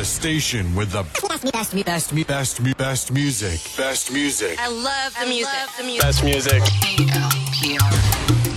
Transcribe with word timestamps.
the 0.00 0.06
station 0.06 0.74
with 0.74 0.92
the 0.92 1.02
best, 1.28 1.44
me, 1.44 1.50
best, 1.50 1.74
me, 1.74 1.82
best, 1.82 2.12
me, 2.14 2.24
best, 2.24 2.60
me, 2.62 2.72
best 2.72 3.12
music. 3.12 3.60
Best 3.76 4.10
music. 4.10 4.58
I 4.58 4.68
love 4.68 5.12
the 5.12 5.26
I 5.26 5.28
music. 5.28 5.52
Love 5.52 5.76
the 5.76 5.84
music. 5.84 6.00
Best 6.00 6.24
music. 6.24 6.62
KLPR, 6.80 7.90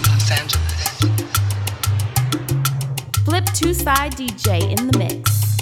Los 0.08 0.32
Angeles. 0.40 0.88
Flip 3.26 3.46
Two 3.54 3.74
Side 3.74 4.14
DJ 4.16 4.72
in 4.72 4.88
the 4.88 4.98
mix. 4.98 5.60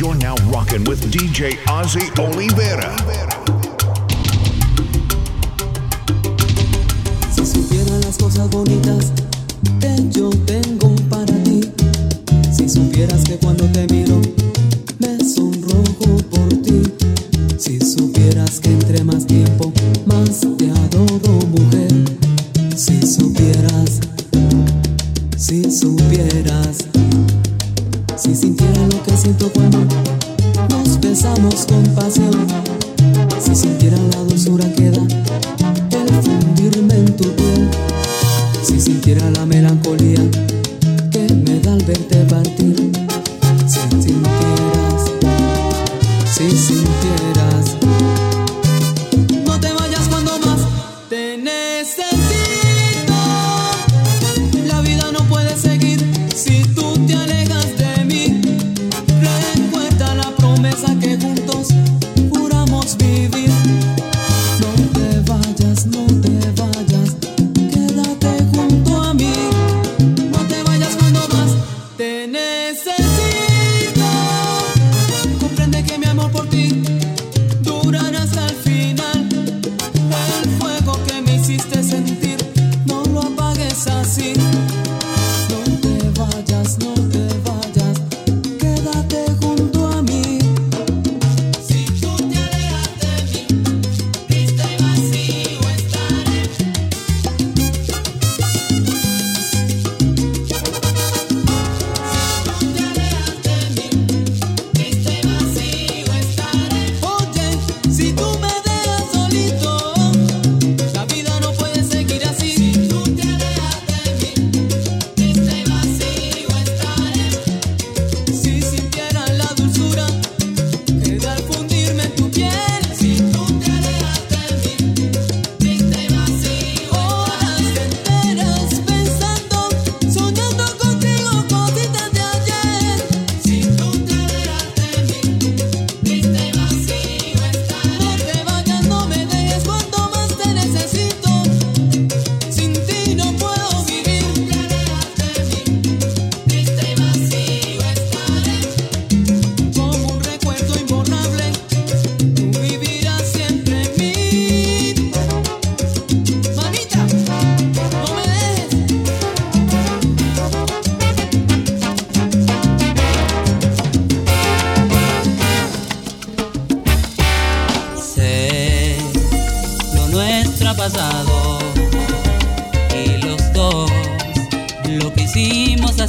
You're 0.00 0.14
now 0.14 0.36
rocking 0.50 0.84
with 0.84 1.04
DJ 1.12 1.58
Ozzy 1.68 2.08
Oliveira. 2.18 2.96
Si 7.30 7.44
supieran 7.44 8.00
las 8.00 8.16
cosas 8.16 8.48
bonitas 8.48 9.12
yo 10.14 10.30
tengo. 10.46 11.03
Yes, 51.84 52.13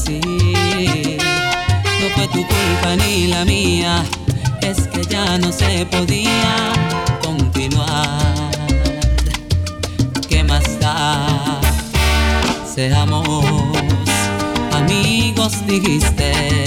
No 0.07 0.11
fue 2.15 2.27
tu 2.27 2.45
culpa 2.45 2.95
ni 2.97 3.27
la 3.27 3.43
mía, 3.43 4.03
es 4.61 4.87
que 4.87 5.03
ya 5.03 5.37
no 5.39 5.51
se 5.51 5.85
podía 5.87 6.73
continuar. 7.23 8.51
¿Qué 10.29 10.43
más 10.43 10.79
da? 10.79 11.59
Seamos 12.75 13.35
amigos, 14.73 15.65
dijiste, 15.65 16.65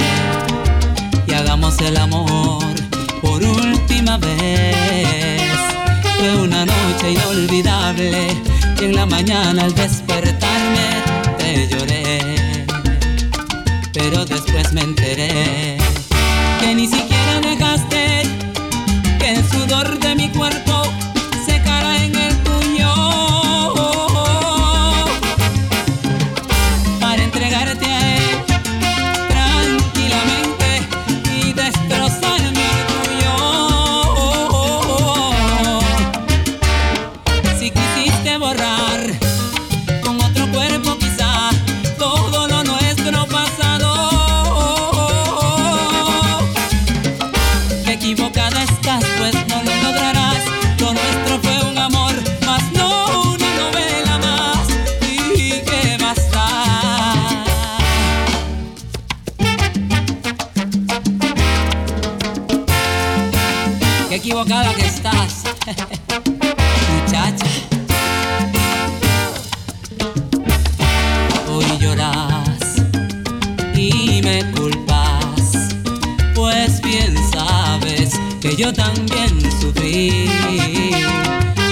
y 1.26 1.32
hagamos 1.32 1.78
el 1.80 1.96
amor 1.96 2.64
por 3.22 3.42
última 3.42 4.18
vez. 4.18 5.52
Fue 6.18 6.36
una 6.42 6.66
noche 6.66 7.12
inolvidable 7.12 8.36
y 8.80 8.84
en 8.84 8.96
la 8.96 9.06
mañana 9.06 9.64
al 9.64 9.74
despertarme 9.74 10.88
te 11.38 11.68
lloré 11.68 12.07
pero 13.98 14.24
después 14.24 14.72
me 14.72 14.82
enteré 14.82 15.76
que 16.60 16.74
ni 16.74 16.86
siquiera 16.86 17.40
dejaste 17.40 18.22
que 19.18 19.30
el 19.30 19.44
sudor 19.50 19.98
de 19.98 20.14
mi 20.14 20.28
cuerpo 20.30 20.67
equivocada 64.18 64.74
que 64.74 64.84
estás, 64.84 65.44
muchacha. 66.92 67.46
Hoy 71.48 71.64
lloras 71.78 72.82
y 73.76 74.20
me 74.24 74.44
culpas, 74.50 75.76
pues 76.34 76.80
bien 76.82 77.14
sabes 77.32 78.18
que 78.40 78.56
yo 78.56 78.72
también 78.72 79.40
sufrí. 79.60 80.28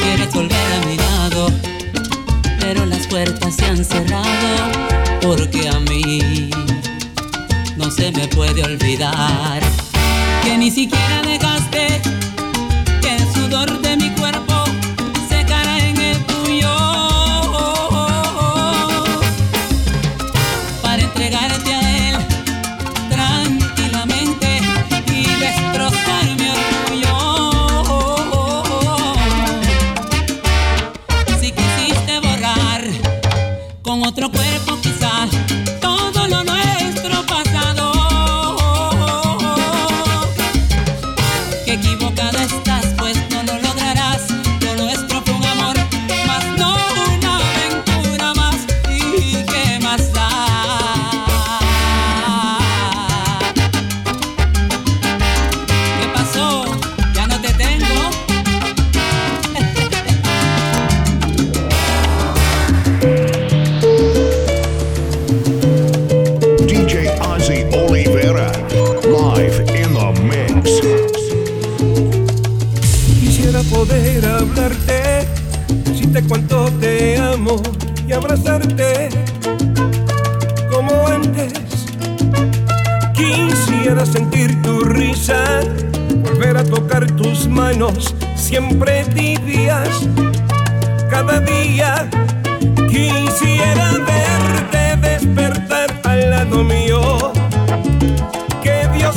Quieres 0.03 0.33
volver 0.33 0.73
a 0.73 0.87
mi 0.87 0.97
lado, 0.97 1.49
pero 2.61 2.87
las 2.87 3.09
puertas 3.09 3.57
se 3.57 3.65
han 3.65 3.85
cerrado, 3.85 4.71
porque 5.21 5.69
a 5.69 5.81
mí 5.81 6.51
no 7.77 7.91
se 7.91 8.13
me 8.13 8.29
puede 8.29 8.63
olvidar 8.63 9.61
que 10.45 10.57
ni 10.57 10.71
siquiera 10.71 11.23
dejaste 11.23 12.06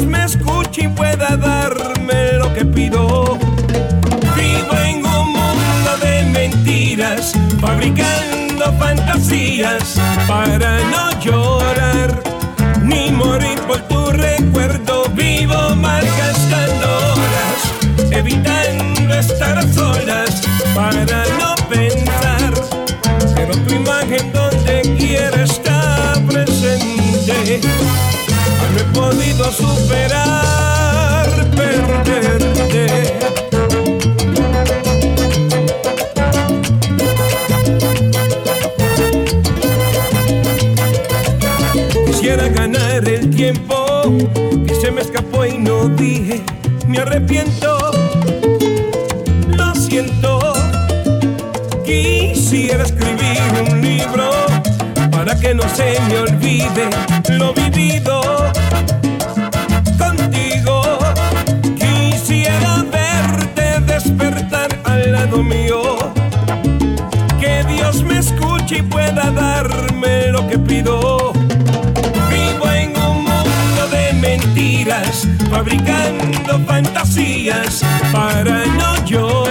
Me 0.05 0.23
escuche 0.25 0.83
y 0.83 0.87
pueda 0.87 1.37
darme 1.37 2.33
lo 2.33 2.53
que 2.53 2.65
pido. 2.65 3.37
Vivo 4.35 4.73
en 4.85 5.05
un 5.05 5.27
mundo 5.33 5.97
de 6.01 6.23
mentiras, 6.23 7.33
fabricando 7.59 8.71
fantasías 8.79 9.99
para 10.27 10.79
no 10.91 11.08
ganar 42.59 43.07
el 43.07 43.29
tiempo 43.29 44.03
que 44.67 44.75
se 44.75 44.91
me 44.91 44.99
escapó 44.99 45.45
y 45.45 45.57
no 45.57 45.87
dije, 45.87 46.43
me 46.87 46.97
arrepiento, 46.97 47.77
lo 49.47 49.73
siento. 49.75 50.39
Quisiera 51.85 52.83
escribir 52.83 53.39
un 53.71 53.81
libro 53.81 54.29
para 55.09 55.39
que 55.39 55.53
no 55.53 55.63
se 55.69 55.97
me 56.09 56.19
olvide 56.19 56.89
lo 57.29 57.53
vivido 57.53 58.51
contigo. 59.97 60.81
Quisiera 61.79 62.83
verte 62.91 63.79
despertar 63.93 64.77
al 64.83 65.13
lado 65.13 65.41
mío. 65.41 65.95
Que 67.39 67.63
Dios 67.69 68.03
me 68.03 68.17
escuche 68.19 68.79
y 68.79 68.81
pueda 68.81 69.31
darme 69.31 70.27
lo 70.27 70.45
que 70.45 70.59
pido. 70.59 71.28
fabricando 75.49 76.59
fantasías 76.65 77.81
para 78.11 78.65
no 78.65 79.05
llorar. 79.05 79.48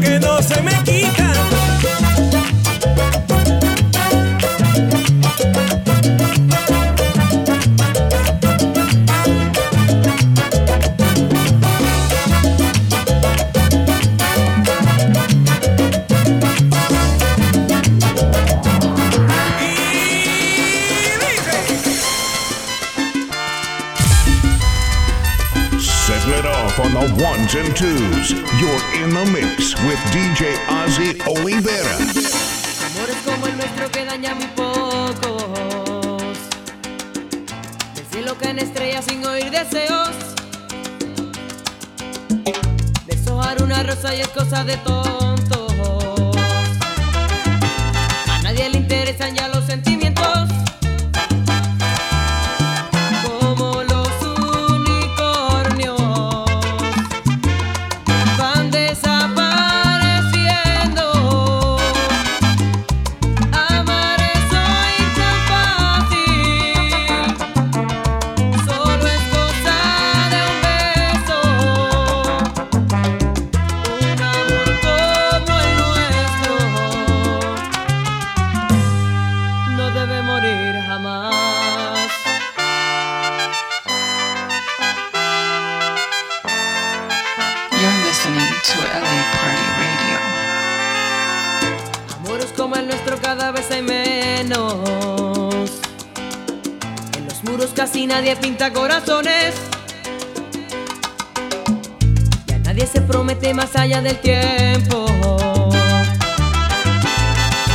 que 0.00 0.18
no 0.18 0.42
se 0.42 0.60
me 0.62 0.72
quita. 0.84 0.93
You're 28.64 29.04
in 29.04 29.10
the 29.10 29.26
mix 29.30 29.74
with 29.84 30.00
DJ 30.14 30.56
Ozzy 30.68 31.20
Olivera. 31.26 31.96
Amores 32.86 33.16
como 33.22 33.46
el 33.46 33.56
nuestro 33.58 33.90
que 33.90 34.06
daña 34.06 34.34
muy 34.34 34.46
pocos. 34.56 36.22
Del 37.94 38.06
cielo 38.10 38.34
caen 38.40 38.58
estrellas 38.58 39.04
sin 39.04 39.22
oír 39.26 39.50
deseos. 39.50 40.16
Deshojar 43.06 43.62
una 43.62 43.82
rosa 43.82 44.14
y 44.14 44.22
es 44.22 44.28
cosa 44.28 44.64
de 44.64 44.78
tontos. 44.78 45.74
A 48.32 48.42
nadie 48.44 48.70
le 48.70 48.78
interesan 48.78 49.34
ya 49.34 49.48
los 49.48 49.53
morir 80.24 80.74
jamás. 80.88 82.10
You're 87.70 87.98
listening 88.04 88.52
to 88.68 88.76
LA 89.04 89.18
Party 89.34 89.66
Radio. 89.80 90.18
Amores 92.16 92.52
como 92.56 92.76
el 92.76 92.86
nuestro 92.86 93.18
cada 93.20 93.52
vez 93.52 93.70
hay 93.70 93.82
menos. 93.82 95.70
En 97.16 97.24
los 97.26 97.44
muros 97.44 97.70
casi 97.74 98.06
nadie 98.06 98.36
pinta 98.36 98.72
corazones. 98.72 99.54
Ya 102.46 102.58
nadie 102.60 102.86
se 102.86 103.00
promete 103.02 103.52
más 103.54 103.76
allá 103.76 104.00
del 104.00 104.18
tiempo. 104.20 105.06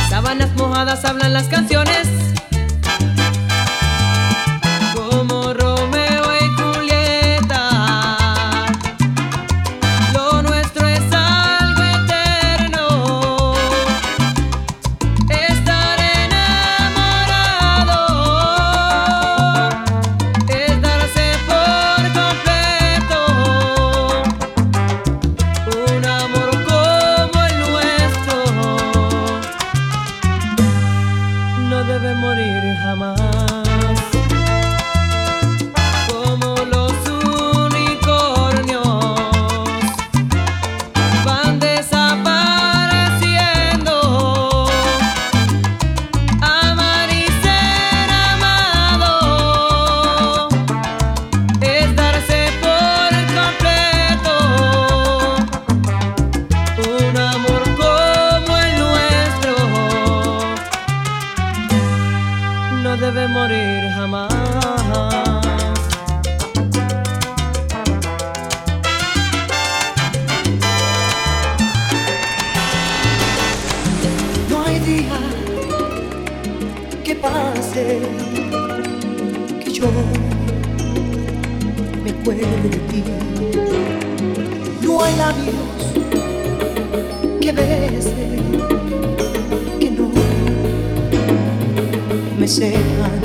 Sábanas 0.08 0.50
mojadas 0.56 1.04
hablan 1.04 1.32
las 1.32 1.46
canciones. 1.48 2.19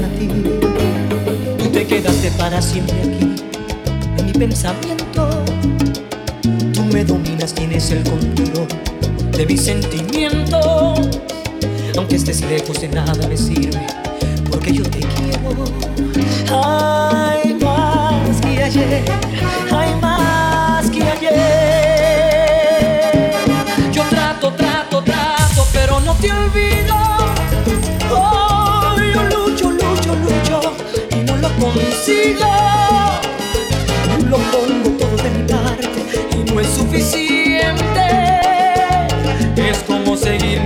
A 0.03 0.07
ti. 0.19 0.27
Tú 1.57 1.69
te 1.69 1.85
quedaste 1.85 2.31
para 2.31 2.61
siempre 2.61 2.95
aquí 2.97 3.35
en 4.17 4.25
mi 4.25 4.33
pensamiento. 4.33 5.29
Tú 6.73 6.83
me 6.91 7.03
dominas, 7.03 7.53
tienes 7.53 7.91
el 7.91 8.03
control 8.03 8.67
de 9.31 9.45
mis 9.45 9.61
sentimientos. 9.61 10.99
Aunque 11.97 12.15
estés 12.15 12.41
lejos 12.41 12.81
de 12.81 12.89
nada 12.89 13.27
me 13.27 13.37
sirve, 13.37 13.79
porque 14.49 14.73
yo 14.73 14.83
te 14.83 14.99
quiero. 14.99 15.65
Hay 16.51 17.53
más 17.55 18.41
que 18.41 18.63
ayer, 18.63 19.03
hay 19.71 19.95
más 20.01 20.04
consigo. 31.65 32.51
Lo 34.29 34.37
pongo 34.37 34.89
todo 34.99 35.17
de 35.17 35.31
parte 35.51 35.89
y 36.31 36.51
no 36.51 36.59
es 36.59 36.67
suficiente. 36.67 38.05
Es 39.55 39.77
como 39.87 40.15
seguir 40.15 40.64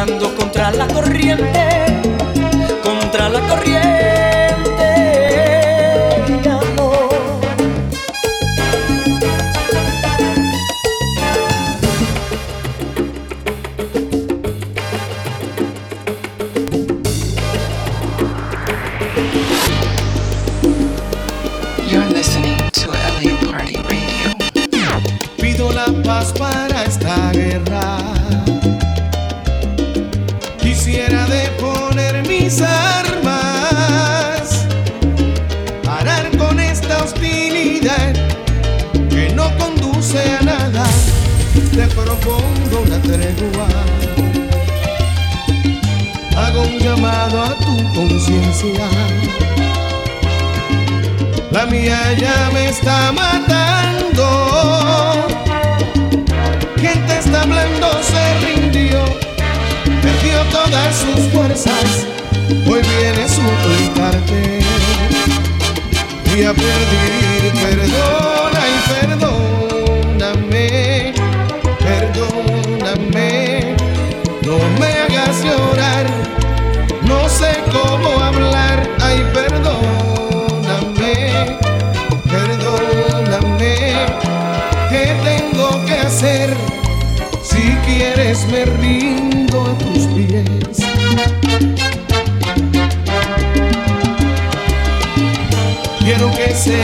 nadando 0.00 0.34
contra 0.34 0.70
la 0.70 0.86
corriente, 0.86 1.68
contra 2.82 3.28
la 3.28 3.40
corriente. 3.40 4.48
amor. 6.48 7.10
You're 21.86 22.08
listening 22.08 22.56
to 22.72 22.88
LA 22.88 23.36
Party 23.50 23.76
Radio. 23.76 24.32
Pido 25.36 25.70
la 25.72 25.86
paz 26.02 26.32
para 26.32 26.84
esta 26.84 27.32
guerra. 27.32 28.49
Propongo 42.20 42.82
una 42.86 43.00
tregua. 43.02 43.68
Hago 46.36 46.62
un 46.62 46.78
llamado 46.78 47.42
a 47.42 47.54
tu 47.56 47.94
conciencia. 47.94 48.88
La 51.50 51.66
mía 51.66 52.00
ya 52.18 52.50
me 52.52 52.68
está 52.68 53.12
matando. 53.12 54.26
Gente 56.76 57.18
está 57.18 57.42
hablando, 57.42 57.88
se 58.02 58.38
rindió, 58.46 59.04
perdió 60.02 60.42
todas 60.50 60.96
sus 60.96 61.26
fuerzas. 61.32 62.06
Hoy 62.66 62.80
viene 62.82 63.22
a 63.22 63.28
suplicarte 63.28 64.60
y 66.36 66.44
a 66.44 66.54
pedir 66.54 67.19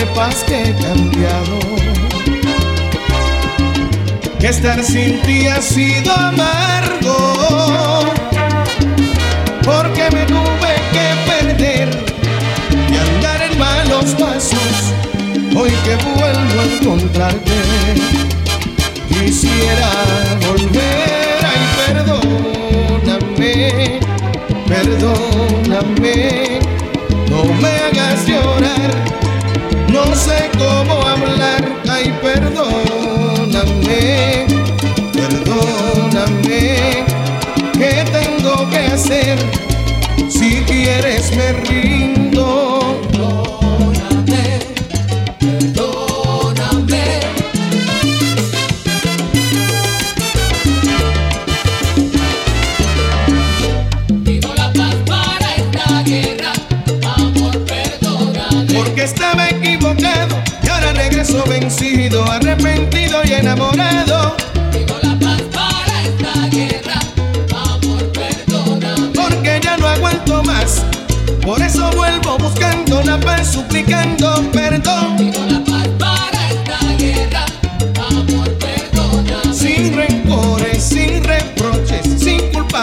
sepas 0.06 0.44
que 0.44 0.62
he 0.62 0.74
cambiado, 0.74 1.58
que 4.38 4.46
estar 4.48 4.82
sin 4.82 5.20
ti 5.22 5.46
ha 5.48 5.60
sido 5.60 6.12
amargo, 6.12 7.34
porque 9.62 10.08
me 10.12 10.24
tuve 10.26 10.74
que 10.92 11.06
perder 11.30 11.88
y 12.90 12.96
andar 12.96 13.42
en 13.42 13.58
malos 13.58 14.06
pasos. 14.18 14.92
Hoy 15.56 15.72
que 15.84 15.96
vuelvo 15.96 16.60
a 16.60 16.64
encontrarte, 16.64 17.58
quisiera 19.08 19.90
volver. 20.46 21.38
Ay, 21.42 21.62
perdóname, 21.86 23.60
perdóname, 24.68 26.16
no 27.30 27.44
me 27.60 27.68
hagas 27.68 28.26
llorar. 28.26 29.25
No 30.06 30.14
sé 30.14 30.50
cómo 30.56 31.02
hablar, 31.02 31.82
ay, 31.90 32.14
perdóname, 32.22 34.06
perdóname. 35.12 37.04
¿Qué 37.72 38.04
tengo 38.12 38.70
que 38.70 38.78
hacer? 38.78 39.38
Si 40.28 40.62
quieres 40.62 41.36
me 41.36 41.52
rindo. 41.52 42.15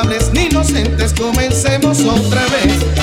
Culpables 0.03 0.31
ni 0.33 0.45
inocentes, 0.45 1.13
comencemos 1.13 1.99
otra 2.01 2.41
vez. 2.47 3.02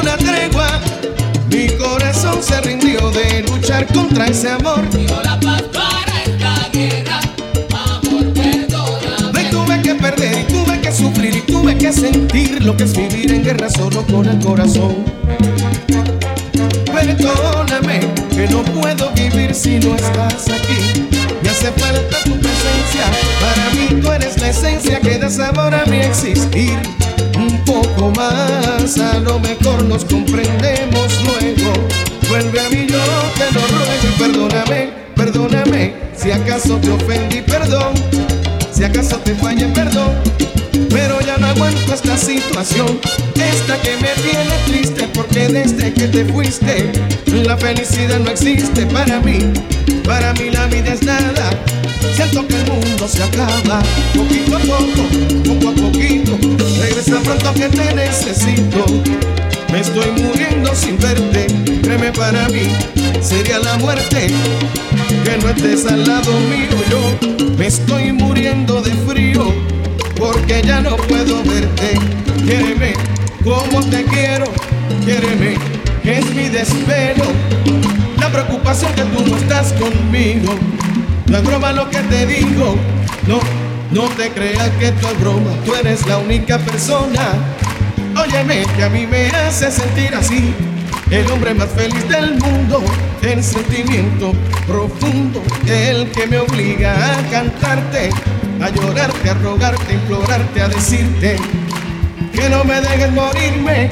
Una 0.00 0.16
tregua. 0.16 0.80
Mi 1.50 1.68
corazón 1.76 2.42
se 2.42 2.60
rindió 2.60 3.10
de 3.10 3.42
luchar 3.42 3.86
contra 3.92 4.26
ese 4.26 4.50
amor. 4.50 4.88
Pido 4.90 5.20
la 5.22 5.38
paz 5.40 5.62
para 5.62 6.22
esta 6.24 6.68
guerra, 6.72 7.20
amor, 7.72 8.24
Me 8.24 8.30
perdóname. 8.32 9.44
tuve 9.50 9.82
que 9.82 9.94
perder 9.94 10.38
y 10.38 10.52
tuve 10.52 10.80
que 10.80 10.92
sufrir 10.92 11.36
y 11.36 11.40
tuve 11.40 11.76
que 11.76 11.92
sentir 11.92 12.64
lo 12.64 12.76
que 12.76 12.84
es 12.84 12.96
vivir 12.96 13.32
en 13.32 13.42
guerra 13.44 13.68
solo 13.68 14.04
con 14.06 14.26
el 14.26 14.38
corazón. 14.38 14.96
Perdóname 16.92 18.00
que 18.30 18.48
no 18.48 18.62
puedo 18.64 19.10
vivir 19.12 19.54
si 19.54 19.78
no 19.78 19.94
estás 19.96 20.48
aquí. 20.48 21.08
Me 21.42 21.50
hace 21.50 21.70
falta 21.72 22.18
tu 22.24 22.38
presencia. 22.38 23.06
Para 23.40 23.70
mí 23.74 24.00
tú 24.00 24.12
eres 24.12 24.40
la 24.40 24.50
esencia 24.50 25.00
que 25.00 25.18
da 25.18 25.28
sabor 25.30 25.74
a 25.74 25.84
mi 25.86 25.98
existir. 25.98 26.78
Poco 27.64 28.10
más, 28.10 28.98
a 28.98 29.18
lo 29.20 29.38
mejor 29.38 29.84
nos 29.84 30.04
comprendemos 30.04 31.08
luego. 31.24 31.72
Vuelve 32.28 32.60
a 32.60 32.68
mí, 32.70 32.86
yo 32.88 32.98
te 33.36 33.52
lo 33.52 33.60
ruego 33.66 34.16
perdóname, 34.18 34.90
perdóname. 35.16 35.94
Si 36.16 36.30
acaso 36.30 36.76
te 36.76 36.90
ofendí, 36.90 37.40
perdón. 37.42 37.94
Si 38.72 38.84
acaso 38.84 39.16
te 39.18 39.34
fallé, 39.34 39.66
perdón. 39.66 40.29
Aguanto 41.50 41.92
esta 41.92 42.16
situación, 42.16 43.00
esta 43.34 43.76
que 43.82 43.96
me 43.96 44.10
tiene 44.22 44.54
triste, 44.66 45.08
porque 45.12 45.48
desde 45.48 45.92
que 45.92 46.06
te 46.06 46.24
fuiste, 46.24 46.92
la 47.44 47.56
felicidad 47.56 48.20
no 48.20 48.30
existe 48.30 48.86
para 48.86 49.18
mí. 49.18 49.38
Para 50.04 50.32
mí 50.34 50.50
la 50.52 50.66
vida 50.66 50.94
es 50.94 51.02
nada. 51.02 51.50
Siento 52.14 52.46
que 52.46 52.54
el 52.54 52.70
mundo 52.70 53.08
se 53.08 53.24
acaba, 53.24 53.82
poquito 54.14 54.56
a 54.56 54.60
poco, 54.60 55.02
poco 55.44 55.68
a 55.70 55.74
poquito. 55.74 56.38
Regresa 56.80 57.18
pronto 57.18 57.52
que 57.54 57.68
te 57.68 57.94
necesito. 57.96 58.86
Me 59.72 59.80
estoy 59.80 60.08
muriendo 60.22 60.72
sin 60.72 60.98
verte, 61.00 61.48
créeme 61.82 62.12
para 62.12 62.48
mí, 62.50 62.76
sería 63.20 63.58
la 63.58 63.76
muerte 63.78 64.28
que 65.24 65.36
no 65.38 65.48
estés 65.48 65.84
al 65.86 66.06
lado 66.06 66.30
mío. 66.48 66.78
Yo 66.88 67.56
me 67.58 67.66
estoy 67.66 68.12
muriendo 68.12 68.80
de 68.82 68.92
frío 68.92 69.52
porque 70.20 70.62
ya 70.62 70.82
no 70.82 70.96
puedo 70.96 71.42
verte. 71.42 71.98
Quiéreme 72.44 72.92
como 73.42 73.82
te 73.88 74.04
quiero, 74.04 74.44
quiéreme, 75.02 75.56
es 76.04 76.34
mi 76.34 76.48
desvelo. 76.48 77.24
La 78.18 78.28
preocupación 78.28 78.92
que 78.92 79.02
tú 79.02 79.26
no 79.26 79.36
estás 79.36 79.72
conmigo, 79.72 80.54
no 81.26 81.38
es 81.38 81.42
broma 81.42 81.72
lo 81.72 81.88
que 81.88 82.00
te 82.00 82.26
digo. 82.26 82.76
No, 83.26 83.40
no 83.92 84.08
te 84.10 84.28
creas 84.28 84.68
que 84.78 84.88
esto 84.88 85.08
es 85.08 85.20
broma, 85.20 85.50
tú 85.64 85.74
eres 85.74 86.06
la 86.06 86.18
única 86.18 86.58
persona. 86.58 87.32
Óyeme, 88.14 88.64
que 88.76 88.84
a 88.84 88.90
mí 88.90 89.06
me 89.06 89.28
hace 89.28 89.70
sentir 89.70 90.14
así. 90.14 90.52
El 91.10 91.28
hombre 91.30 91.54
más 91.54 91.70
feliz 91.70 92.08
del 92.08 92.34
mundo, 92.38 92.82
el 93.22 93.42
sentimiento 93.42 94.32
profundo, 94.66 95.42
el 95.66 96.10
que 96.12 96.26
me 96.26 96.38
obliga 96.38 96.94
a 96.94 97.30
cantarte, 97.30 98.10
a 98.62 98.68
llorarte, 98.68 99.30
a 99.30 99.34
rogarte, 99.34 99.92
a 99.92 99.94
implorarte, 99.94 100.60
a 100.62 100.68
decirte 100.68 101.36
que 102.32 102.48
no 102.50 102.64
me 102.64 102.80
dejes 102.80 103.10
morirme. 103.12 103.90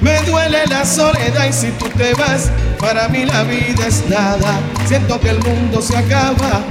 Me 0.00 0.20
duele 0.22 0.66
la 0.66 0.84
soledad 0.84 1.46
y 1.48 1.52
si 1.52 1.70
tú 1.72 1.86
te 1.90 2.14
vas, 2.14 2.50
para 2.78 3.08
mí 3.08 3.24
la 3.24 3.42
vida 3.44 3.86
es 3.86 4.08
nada. 4.08 4.58
Siento 4.86 5.20
que 5.20 5.30
el 5.30 5.38
mundo 5.40 5.82
se 5.82 5.96
acaba 5.96 6.62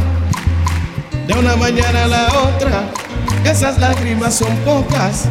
de 1.27 1.33
una 1.33 1.55
mañana 1.55 2.05
a 2.05 2.07
la 2.07 2.27
otra. 2.27 2.83
Esas 3.43 3.77
lágrimas 3.79 4.35
son 4.35 4.55
pocas 4.57 5.25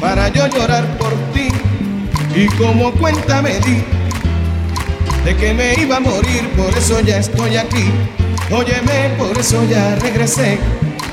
para 0.00 0.28
yo 0.28 0.46
llorar 0.46 0.84
por 0.98 1.12
ti. 1.32 1.48
Y 2.34 2.46
como 2.56 2.92
cuenta 2.92 3.42
me 3.42 3.58
di 3.60 3.82
de 5.24 5.36
que 5.36 5.52
me 5.52 5.74
iba 5.74 5.96
a 5.96 6.00
morir, 6.00 6.48
por 6.56 6.76
eso 6.76 7.00
ya 7.00 7.18
estoy 7.18 7.56
aquí. 7.56 7.90
Óyeme, 8.50 9.16
por 9.18 9.36
eso 9.36 9.64
ya 9.68 9.96
regresé 9.96 10.58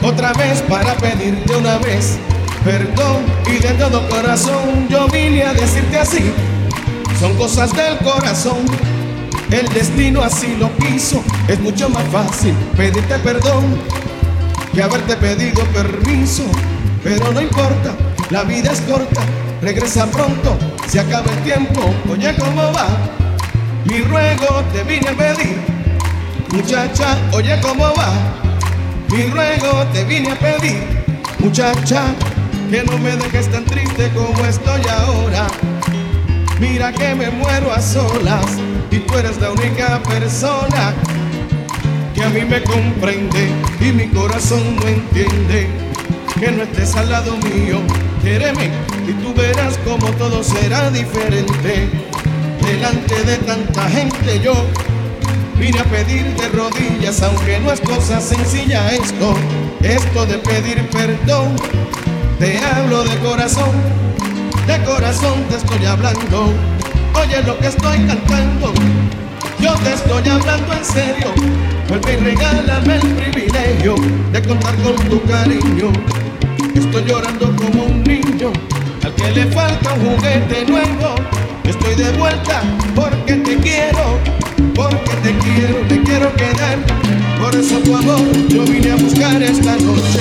otra 0.04 0.34
vez 0.34 0.62
para 0.64 0.96
pedirte 0.96 1.56
una 1.56 1.78
vez 1.78 2.18
perdón 2.64 3.24
y 3.48 3.58
de 3.58 3.74
todo 3.74 4.08
corazón 4.10 4.88
yo 4.90 5.08
vine 5.08 5.44
a 5.44 5.54
decirte 5.54 6.00
así. 6.00 6.32
Son 7.20 7.36
cosas 7.36 7.72
del 7.74 7.98
corazón, 8.00 8.66
el 9.52 9.68
destino 9.70 10.22
así 10.22 10.56
lo 10.60 10.76
quiso. 10.78 11.24
Es 11.48 11.60
mucho 11.60 11.90
más 11.90 12.04
fácil 12.10 12.54
pedirte 12.76 13.18
perdón 13.20 13.78
que 14.74 14.84
haberte 14.84 15.16
pedido 15.16 15.64
permiso. 15.66 16.44
Pero 17.04 17.32
no 17.32 17.42
importa, 17.42 17.96
la 18.30 18.44
vida 18.44 18.72
es 18.72 18.82
corta, 18.82 19.22
regresa 19.62 20.06
pronto, 20.08 20.58
se 20.88 21.00
acaba 21.00 21.32
el 21.32 21.44
tiempo. 21.44 21.82
Oye, 22.10 22.34
¿cómo 22.38 22.62
va? 22.74 22.88
Mi 23.86 24.00
ruego 24.00 24.64
te 24.72 24.84
vine 24.84 25.10
a 25.10 25.14
pedir, 25.14 25.58
muchacha, 26.50 27.18
oye, 27.34 27.60
¿cómo 27.62 27.84
va? 27.94 28.43
Mi 29.14 29.30
ruego 29.30 29.86
te 29.94 30.04
vine 30.06 30.32
a 30.32 30.36
pedir, 30.36 30.82
muchacha, 31.38 32.16
que 32.72 32.84
no 32.84 32.98
me 32.98 33.16
dejes 33.16 33.48
tan 33.52 33.64
triste 33.64 34.10
como 34.16 34.44
estoy 34.44 34.82
ahora. 34.90 35.46
Mira 36.60 36.92
que 36.92 37.14
me 37.14 37.30
muero 37.30 37.72
a 37.72 37.80
solas 37.80 38.58
y 38.90 38.98
tú 38.98 39.16
eres 39.16 39.38
la 39.38 39.52
única 39.52 40.02
persona 40.02 40.96
que 42.16 42.24
a 42.24 42.30
mí 42.30 42.42
me 42.42 42.64
comprende 42.64 43.50
y 43.80 43.92
mi 43.92 44.08
corazón 44.08 44.78
no 44.78 44.88
entiende 44.88 45.68
que 46.40 46.52
no 46.52 46.64
estés 46.64 46.96
al 46.96 47.12
lado 47.12 47.38
mío. 47.38 47.82
Quéreme 48.24 48.72
y 49.08 49.12
tú 49.22 49.32
verás 49.36 49.78
como 49.86 50.08
todo 50.14 50.44
será 50.44 50.90
diferente. 50.90 51.88
Delante 52.66 53.24
de 53.26 53.38
tanta 53.38 53.88
gente 53.90 54.40
yo 54.44 54.56
vine 55.58 55.80
a 55.80 55.84
pedir 55.86 56.26
de 56.36 56.48
rodillas, 56.50 57.22
aunque 57.22 57.60
no 57.60 57.72
es 57.72 57.80
cosa 57.82 58.20
sencilla 58.20 58.92
esto, 58.92 59.34
esto 59.82 60.26
de 60.26 60.38
pedir 60.40 60.88
perdón. 60.90 61.56
Te 62.40 62.60
hablo 62.60 63.04
de 63.04 63.18
corazón, 63.20 63.72
de 64.68 64.84
corazón 64.84 65.44
te 65.50 65.58
estoy 65.58 65.86
hablando. 65.86 66.54
Oye 67.22 67.44
lo 67.44 67.58
que 67.60 67.68
estoy 67.68 67.98
cantando, 68.06 68.74
yo 69.60 69.74
te 69.76 69.94
estoy 69.94 70.30
hablando 70.30 70.74
en 70.74 70.86
serio. 70.86 71.32
Vuelve 71.88 72.14
y 72.14 72.18
regálame 72.18 72.96
el 72.96 73.02
privilegio 73.02 73.96
de 74.32 74.42
contar 74.42 74.76
con 74.78 74.96
tu 75.10 75.22
cariño. 75.24 75.92
Estoy 76.76 77.04
llorando 77.06 77.56
como 77.56 77.84
un 77.84 78.04
niño 78.04 78.52
al 79.04 79.14
que 79.16 79.32
le 79.32 79.46
falta 79.48 79.94
un 79.94 80.16
juguete 80.16 80.66
nuevo. 80.66 81.16
Estoy 81.64 81.96
de 81.96 82.12
vuelta 82.18 82.62
porque 82.96 83.36
te 83.36 83.58
quiero, 83.58 84.20
porque 84.74 85.16
te 85.24 85.38
quiero, 85.40 85.78
te 85.88 86.02
quiero 86.02 86.34
quedar. 86.36 86.78
Por 87.40 87.56
eso 87.56 87.78
tu 87.80 87.96
amor 87.96 88.22
yo 88.48 88.64
vine 88.64 88.92
a 88.92 88.96
buscar 88.96 89.42
esta 89.42 89.76
noche. 89.78 90.20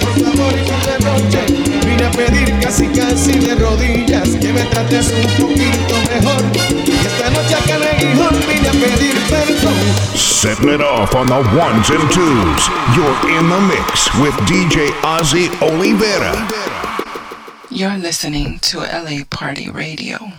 Por 0.00 0.24
favor 0.24 0.52
y 0.52 0.86
de 0.86 0.98
noche 1.04 1.40
vine 1.86 2.06
a 2.06 2.10
pedir 2.10 2.58
casi 2.60 2.86
casi 2.88 3.38
de 3.38 3.54
rodillas 3.54 4.28
que 4.40 4.52
me 4.52 4.62
trates 4.64 5.12
un 5.12 5.46
poquito 5.46 5.94
mejor. 6.12 6.42
Y 6.84 6.90
esta 6.90 7.30
noche 7.30 7.54
acá 7.54 7.76
en 7.76 7.82
el 7.82 7.96
Gijón 7.96 8.34
vine 8.48 8.68
a 8.68 8.72
pedir 8.72 9.14
perdón. 9.28 9.74
Setting 10.14 10.68
it 10.68 10.80
off 10.80 11.14
on 11.14 11.26
the 11.26 11.40
ones 11.56 11.90
and 11.90 12.10
twos. 12.10 12.68
You're 12.94 13.38
in 13.38 13.48
the 13.48 13.60
mix 13.68 14.12
with 14.20 14.34
DJ 14.46 14.90
Ozzy 15.02 15.48
Oliveira. 15.60 16.34
You're 17.70 17.98
listening 17.98 18.58
to 18.60 18.78
LA 18.78 19.24
Party 19.28 19.68
Radio. 19.68 20.32